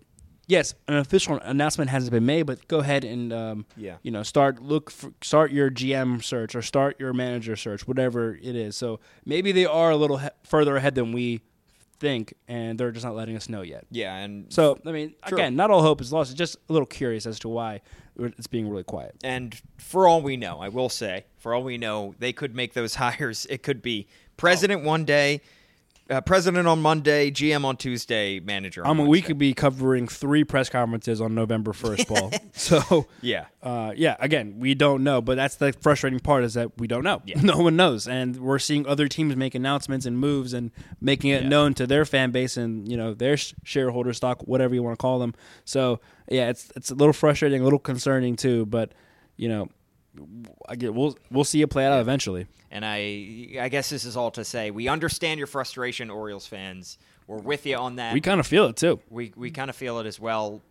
[0.47, 3.95] yes, an official announcement hasn't been made, but go ahead and um, Yeah.
[4.03, 8.35] you know start look for, start your GM search or start your manager search, whatever
[8.35, 8.75] it is.
[8.75, 11.39] So maybe they are a little he- further ahead than we
[11.99, 13.85] think, and they're just not letting us know yet.
[13.91, 15.37] Yeah, and So I mean, True.
[15.37, 16.31] again, not all hope is lost.
[16.31, 17.81] It's just a little curious as to why
[18.17, 19.15] it's being really quiet.
[19.23, 22.73] And for all we know, I will say, for all we know, they could make
[22.73, 23.45] those hires.
[23.49, 24.07] It could be
[24.37, 24.87] president oh.
[24.87, 25.41] one day,
[26.09, 28.83] uh, president on Monday, GM on Tuesday, manager.
[28.85, 32.31] On I mean, we could be covering three press conferences on November first, Paul.
[32.53, 33.45] so Yeah.
[33.61, 34.15] uh, yeah.
[34.19, 37.21] Again, we don't know, but that's the frustrating part is that we don't know.
[37.25, 37.41] Yeah.
[37.43, 41.43] No one knows, and we're seeing other teams make announcements and moves and making it
[41.43, 41.49] Yeah.
[41.49, 44.97] known to their fan base and you know their sh- shareholder stock, whatever you want
[44.97, 45.33] to call them.
[45.65, 48.65] So yeah, it's it's a little frustrating, a little concerning too.
[48.65, 48.93] But
[49.37, 49.69] you know,
[50.67, 52.47] I get we'll we'll see it play out eventually.
[52.71, 56.97] And I, I guess this is all to say we understand your frustration, Orioles fans.
[57.27, 58.13] We're with you on that.
[58.13, 58.99] We kind of feel it too.
[59.09, 60.61] we we kind of feel it as well.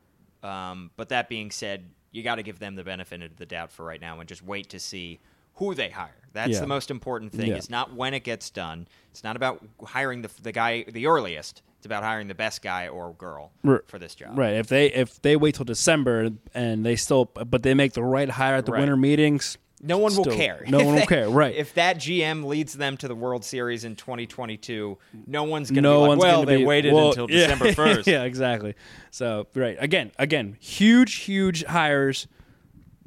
[0.43, 3.73] Um, but that being said, you got to give them the benefit of the doubt
[3.73, 5.19] for right now and just wait to see
[5.55, 6.15] who they hire.
[6.33, 6.61] That's Yeah.
[6.61, 7.49] the most important thing.
[7.49, 7.57] Yeah.
[7.57, 8.87] It's not when it gets done.
[9.11, 11.63] It's not about hiring the the guy the earliest.
[11.79, 14.37] It's about hiring the best guy or girl R- for this job.
[14.37, 14.55] Right.
[14.55, 18.29] If they if they wait till December and they still but they make the right
[18.29, 18.81] hire at the Right.
[18.81, 20.64] winter meetings, No one will still- care.
[20.69, 21.31] No If one will they- care.
[21.31, 21.55] Right.
[21.55, 25.81] If that GM leads them to the World Series in 2022, no one's going to
[25.83, 28.07] no be like, one's well, gonna they be, waited well, until yeah, December 1st.
[28.07, 28.75] yeah, exactly.
[29.12, 32.27] So right again, again, huge, huge hires.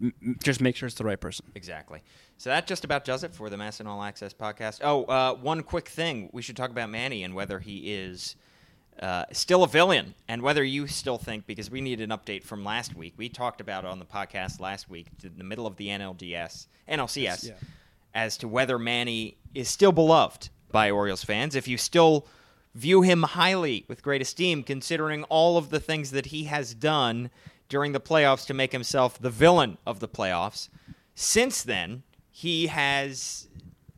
[0.02, 1.46] M- m- just make sure it's the right person.
[1.56, 2.02] Exactly.
[2.38, 4.80] So that just about does it for the MASN All Access podcast.
[4.82, 6.30] Oh, uh, one quick thing.
[6.32, 8.36] We should talk about Manny and whether he is
[9.00, 12.64] uh, still a villain and whether you still think, because we need an update from
[12.64, 13.14] last week.
[13.18, 16.68] We talked about it on the podcast last week, in the middle of the NLDS,
[16.90, 17.54] NLCS, Yeah.
[18.14, 21.56] as to whether Manny is still beloved by Orioles fans.
[21.56, 22.28] If you still
[22.76, 27.30] view him highly with great esteem, considering all of the things that he has done
[27.70, 30.70] during the playoffs to make himself the villain of the playoffs.
[31.16, 33.48] Since then, he has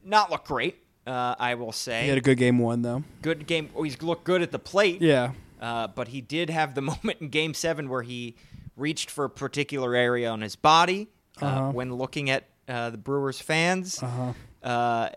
[0.04, 0.83] not looked great.
[1.06, 3.04] Uh, I will say He had a good game one though.
[3.22, 3.70] good game.
[3.76, 5.02] Oh, he's looked good at the plate.
[5.02, 5.32] Yeah.
[5.62, 8.36] Uh, but he did have the moment in Game Seven where he
[8.78, 11.10] reached for a particular area on his body
[11.42, 11.72] uh, Uh-huh.
[11.72, 14.02] when looking at uh, the Brewers fans.
[14.02, 15.10] Uh-huh.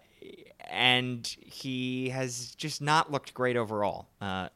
[0.68, 4.08] and he has just not looked great overall.
[4.20, 4.48] Uh,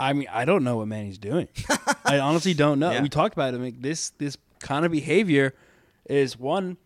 [0.00, 1.48] I mean, I don't know what Manny's doing.
[2.04, 2.90] I honestly don't know.
[2.90, 3.02] Yeah.
[3.02, 3.60] We talked about it.
[3.60, 5.54] Like, this this kind of behavior
[6.08, 6.76] is one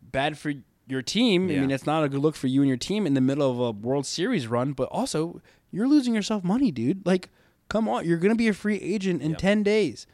[0.00, 0.52] bad for
[0.88, 1.44] your team.
[1.50, 3.50] I mean, it's not a good look for you and your team in the middle
[3.50, 7.06] of a World Series run, but also you're losing yourself money, dude.
[7.06, 7.28] Like,
[7.68, 10.06] come on, you're going to be a free agent in 10 days.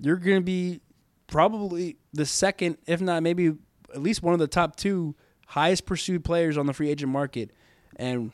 [0.00, 0.80] You're going to be
[1.28, 3.54] probably the second, if not maybe
[3.94, 5.14] at least one of the top two
[5.46, 7.52] highest pursued players on the free agent market.
[7.96, 8.32] And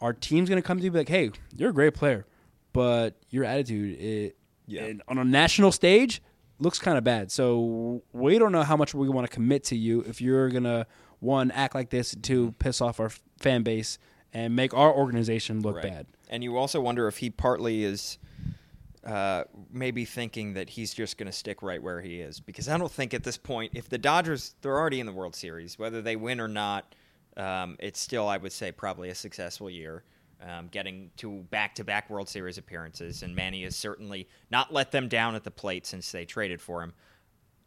[0.00, 2.26] our team's going to come to you and be like, hey, you're a great player,
[2.72, 4.36] but your attitude it,
[4.78, 6.22] and on a national stage
[6.58, 7.30] looks kind of bad.
[7.32, 10.64] So we don't know how much we want to commit to you if you're going
[10.64, 10.86] to,
[11.20, 13.98] one, act like this, two, piss off our fan base
[14.32, 16.06] and make our organization look bad.
[16.28, 18.18] And you also wonder if he partly is
[19.04, 22.40] uh, maybe thinking that he's just going to stick right where he is.
[22.40, 25.36] Because I don't think at this point, if the Dodgers, they're already in the World
[25.36, 26.94] Series, whether they win or not,
[27.36, 30.04] um, it's still, I would say, probably a successful year.
[30.46, 33.22] Um, getting to back to back World Series appearances.
[33.22, 36.82] And Manny has certainly not let them down at the plate since they traded for
[36.82, 36.92] him.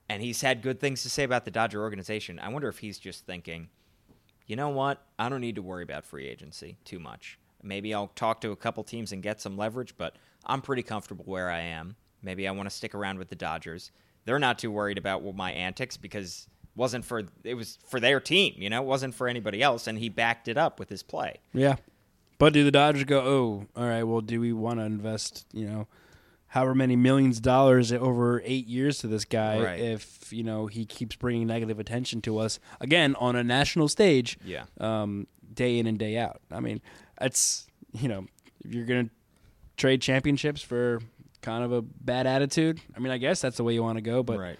[0.10, 2.38] And he's had good things to say about the Dodger organization.
[2.38, 3.70] I wonder if he's just thinking,
[4.46, 5.02] you know what?
[5.18, 7.40] I don't need to worry about free agency too much.
[7.64, 11.26] Maybe I'll talk to a couple teams and get some leverage, but I'm pretty comfortable
[11.26, 11.96] where I am.
[12.22, 13.92] Maybe I want to stick around with the Dodgers.
[14.26, 18.20] They're not too worried about my antics because it wasn't for it was for their
[18.20, 21.04] team, you know, it wasn't for anybody else and he backed it up with his
[21.04, 21.38] play.
[21.54, 21.78] Yeah.
[22.40, 25.66] But do the Dodgers go, oh, all right, well, do we want to invest, you
[25.66, 25.88] know,
[26.48, 29.80] however many millions of dollars over eight years to this guy Right.
[29.80, 34.38] if, you know, he keeps bringing negative attention to us, again, on a national stage,
[34.46, 34.66] Yeah.
[34.80, 36.40] um, day in and day out?
[36.52, 36.80] I mean,
[37.20, 38.28] it's, you know,
[38.64, 39.12] if you're going to
[39.76, 41.02] trade championships for
[41.42, 44.02] kind of a bad attitude, I mean, I guess that's the way you want to
[44.04, 44.60] go, but right.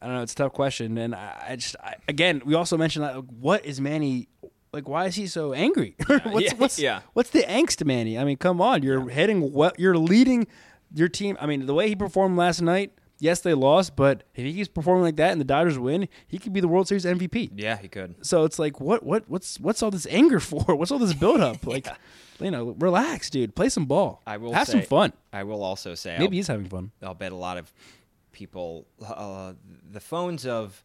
[0.00, 0.22] I don't know.
[0.22, 3.64] It's a tough question, and I, I just I, again we also mentioned like, what
[3.64, 4.28] is Manny
[4.72, 4.88] like?
[4.88, 5.94] Why is he so angry?
[6.06, 7.00] what's yeah, what's yeah.
[7.12, 8.18] what's the angst, Manny?
[8.18, 10.46] I mean, come on, you're heading well, you're leading
[10.94, 11.36] your team.
[11.40, 12.92] I mean, the way he performed last night.
[13.18, 16.38] Yes, they lost, but if he keeps performing like that and the Dodgers win, he
[16.38, 17.52] could be the World Series MVP.
[17.54, 18.16] Yeah, he could.
[18.26, 20.74] So it's like, what, what, what's, what's all this anger for?
[20.74, 21.58] What's all this build up?
[21.64, 21.86] Like,
[22.40, 23.54] you know, relax, dude.
[23.54, 24.22] Play some ball.
[24.26, 25.12] I will have say, some fun.
[25.32, 26.90] I will also say Maybe I'll- he's having fun.
[27.00, 27.72] I'll bet a lot of
[28.32, 29.52] people, uh,
[29.88, 30.82] the phones of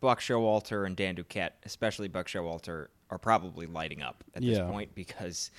[0.00, 4.94] Buck Showalter and Dan Duquette, especially Buck Showalter, are probably lighting up at this point
[4.94, 5.50] because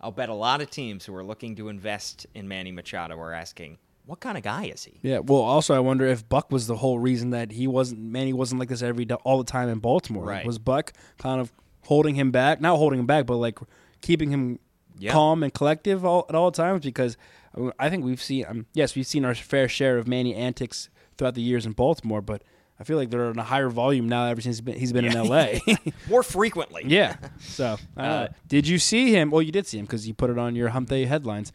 [0.00, 3.32] I'll bet a lot of teams who are looking to invest in Manny Machado are
[3.32, 5.00] asking, what kind of guy is he?
[5.02, 5.18] Yeah.
[5.18, 8.58] Well, also, I wonder if Buck was the whole reason that he wasn't Manny wasn't
[8.60, 10.24] like this every all the time in Baltimore.
[10.24, 10.46] Like, Right.
[10.46, 12.60] Was Buck kind of holding him back?
[12.60, 13.58] Not holding him back, but like
[14.00, 14.60] keeping him
[14.98, 15.12] Yeah.
[15.12, 17.16] calm and collective all, at all times because
[17.54, 20.88] I I think we've seen um, yes we've seen our fair share of Manny antics
[21.16, 22.42] throughout the years in Baltimore, but
[22.80, 25.04] I feel like they're on a higher volume now ever since he's been, he's been
[25.04, 25.60] in L.A.
[26.08, 26.84] More frequently.
[26.86, 27.16] yeah.
[27.40, 28.06] So I.
[28.06, 29.30] Uh, did you see him?
[29.30, 31.52] Well, you did see him because you put it on your Hump Day headlines.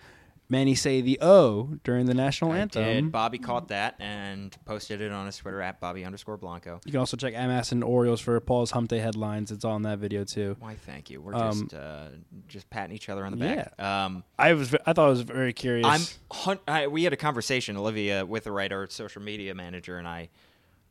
[0.50, 2.84] Manny say the O during the national I anthem.
[2.84, 3.12] did.
[3.12, 6.80] Bobby caught that and posted it on his Twitter at Bobby underscore Blanco.
[6.86, 9.52] You can also check MASN Orioles for Paul's Hump Day headlines.
[9.52, 10.58] It's on that video too.
[10.60, 10.76] Why?
[10.76, 11.22] Thank you.
[11.22, 12.08] We're Um, just uh,
[12.50, 13.82] just patting each other on the back.
[13.82, 15.88] Um, I was I thought it was very curious.
[15.88, 16.02] I'm.
[16.32, 20.30] Hun- I, we had a conversation, Olivia, with the writer, social media manager, and I,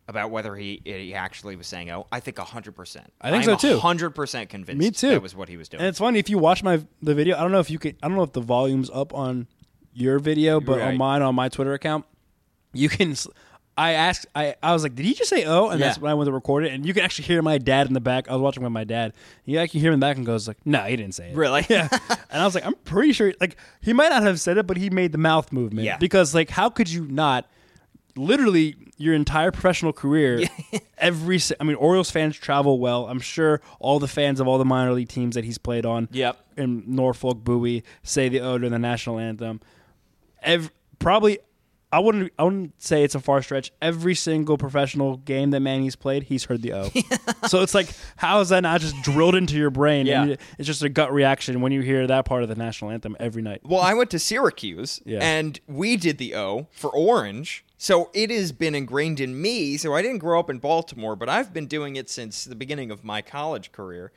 [0.09, 3.57] about whether he he actually was saying, "Oh, I think hundred percent." I think so,
[3.57, 3.79] too.
[3.79, 4.79] Hundred percent convinced.
[4.79, 5.11] Me too.
[5.11, 5.81] That was what he was doing.
[5.81, 7.37] And it's funny if you watch my the video.
[7.37, 7.97] I don't know if you can.
[8.03, 9.47] I don't know if the volume's up on
[9.95, 12.05] your video, but on mine on my Twitter account,
[12.73, 13.15] you can.
[13.79, 14.27] I asked.
[14.35, 15.71] I I was like, did he just say oh?
[15.71, 16.03] And that's Yeah.
[16.03, 18.01] when I went to record it, and you can actually hear my dad in the
[18.01, 18.29] back.
[18.29, 19.15] I was watching with my dad.
[19.45, 21.37] He actually hear him in the back and goes like, no, he didn't say it.
[21.37, 21.65] Really?
[21.71, 21.89] Yeah.
[22.31, 23.33] and I was like, I'm pretty sure.
[23.41, 25.87] Like he might not have said it, but he made the mouth movement.
[25.87, 25.97] Yeah.
[25.97, 27.49] Because like, how could you not?
[28.15, 30.43] Literally, your entire professional career,
[30.99, 31.41] every.
[31.61, 33.07] I mean, Orioles fans travel well.
[33.07, 36.09] I'm sure all the fans of all the minor league teams that he's played on
[36.13, 36.39] Yep.
[36.57, 39.61] in Norfolk, Bowie, say the O during the national anthem.
[40.43, 41.39] Every, probably,
[41.91, 42.33] I wouldn't.
[42.39, 43.71] I wouldn't say it's a far stretch.
[43.81, 46.91] Every single professional game that Manny's played, he's heard the O.
[47.49, 50.07] so it's like, how is that not just drilled into your brain?
[50.07, 50.23] Yeah.
[50.23, 53.17] And it's just a gut reaction when you hear that part of the national anthem
[53.21, 53.61] every night.
[53.65, 55.19] Well, I went to Syracuse, Yeah.
[55.21, 57.65] and we did the O for Orange.
[57.83, 59.77] So it has been ingrained in me.
[59.77, 62.93] So I didn't grow up in Baltimore, but I've been doing it since the beginning
[62.93, 64.13] of my college career.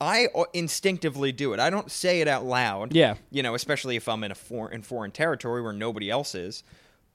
[0.00, 1.58] I uh, instinctively do it.
[1.58, 2.94] I don't say it out loud.
[2.94, 3.16] Yeah.
[3.32, 6.62] You know, especially if I'm in a foreign in foreign territory where nobody else is.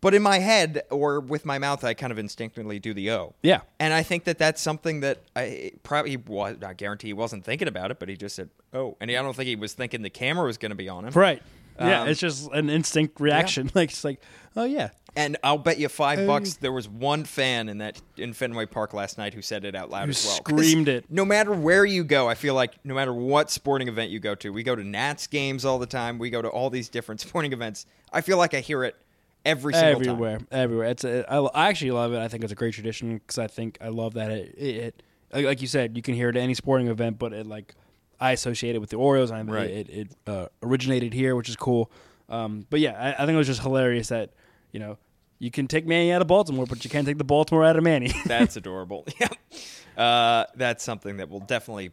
[0.01, 3.33] But in my head or with my mouth, I kind of instinctively do the O.
[3.41, 3.61] Yeah.
[3.79, 6.57] And I think that that's something that I probably was.
[6.61, 9.33] I guarantee he wasn't thinking about it, but he just said, "Oh," and I don't
[9.33, 11.13] think he was thinking the camera was going to be on him.
[11.13, 11.41] Right.
[11.79, 13.71] Yeah, Um, it's just an instinct reaction.
[13.75, 14.21] Like it's like,
[14.55, 18.33] oh yeah, And I'll bet you five bucks there was one fan in that in
[18.33, 20.35] Fenway Park last night who said it out loud as well.
[20.35, 21.05] screamed it.
[21.09, 24.35] No matter where you go, I feel like no matter what sporting event you go
[24.35, 26.19] to, we go to Nats games all the time.
[26.19, 27.85] We go to all these different sporting events.
[28.11, 28.95] I feel like I hear it
[29.45, 30.47] every single everywhere, time.
[30.51, 30.87] everywhere.
[30.89, 32.19] It's a, I, I actually love it.
[32.19, 34.75] I think it's a great tradition because I think I love that it, it,
[35.31, 37.73] it like- you said, you can hear it at any sporting event, but it like
[38.19, 39.31] I associate it with the Orioles.
[39.31, 39.69] and Right.
[39.69, 41.89] It, it, uh, originated here, which is cool.
[42.27, 44.31] Um, but yeah, I, I think it was just hilarious that
[44.71, 44.97] you know
[45.39, 47.83] you can take Manny out of Baltimore, but you can't take the Baltimore out of
[47.83, 48.13] Manny.
[48.25, 49.05] That's adorable.
[49.19, 49.29] Yeah,
[50.03, 51.91] uh, that's something that will definitely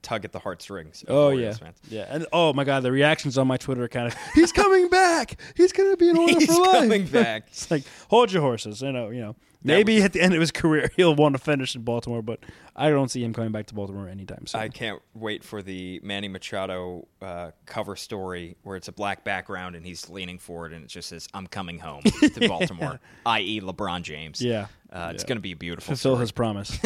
[0.00, 1.04] tug at the heartstrings.
[1.06, 1.76] Oh yeah, fans.
[1.88, 4.14] yeah, and oh my god, the reactions on my Twitter account.
[4.34, 5.38] He's coming back.
[5.54, 6.72] He's gonna be an Oriole He's for life.
[6.72, 7.44] He's coming back.
[7.48, 8.80] it's like hold your horses.
[8.80, 9.36] You know, you know.
[9.64, 12.40] Maybe at the end of his career he'll want to finish in Baltimore, but
[12.74, 14.60] I don't see him coming back to Baltimore anytime soon.
[14.60, 19.76] I can't wait for the Manny Machado uh, cover story where it's a black background
[19.76, 24.02] and he's leaning forward and it just says "I'm coming home" to Baltimore, i.e., LeBron
[24.02, 24.40] James.
[24.42, 24.66] Yeah.
[24.92, 25.28] uh, it's Yeah.
[25.28, 25.94] going to be beautiful.
[25.94, 26.20] Fulfill story.
[26.22, 26.78] his promise.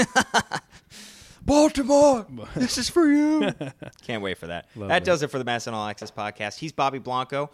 [1.44, 2.26] Baltimore.
[2.56, 3.52] this is for you.
[4.06, 4.66] Can't wait for that.
[4.74, 5.04] Love that it.
[5.04, 6.58] does it for the MASN All Access podcast.
[6.58, 7.50] He's Bobby Blanco.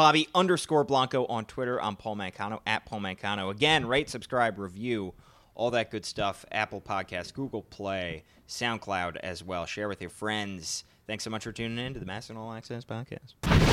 [0.00, 1.78] Bobby underscore Blanco on Twitter.
[1.78, 3.50] I'm Paul Mancano at Paul Mancano.
[3.50, 5.12] Again, rate, subscribe, review,
[5.54, 6.46] all that good stuff.
[6.50, 9.66] Apple Podcasts, Google Play, SoundCloud as well.
[9.66, 10.84] Share with your friends.
[11.06, 13.69] Thanks so much for tuning in to the MASN All Access podcast.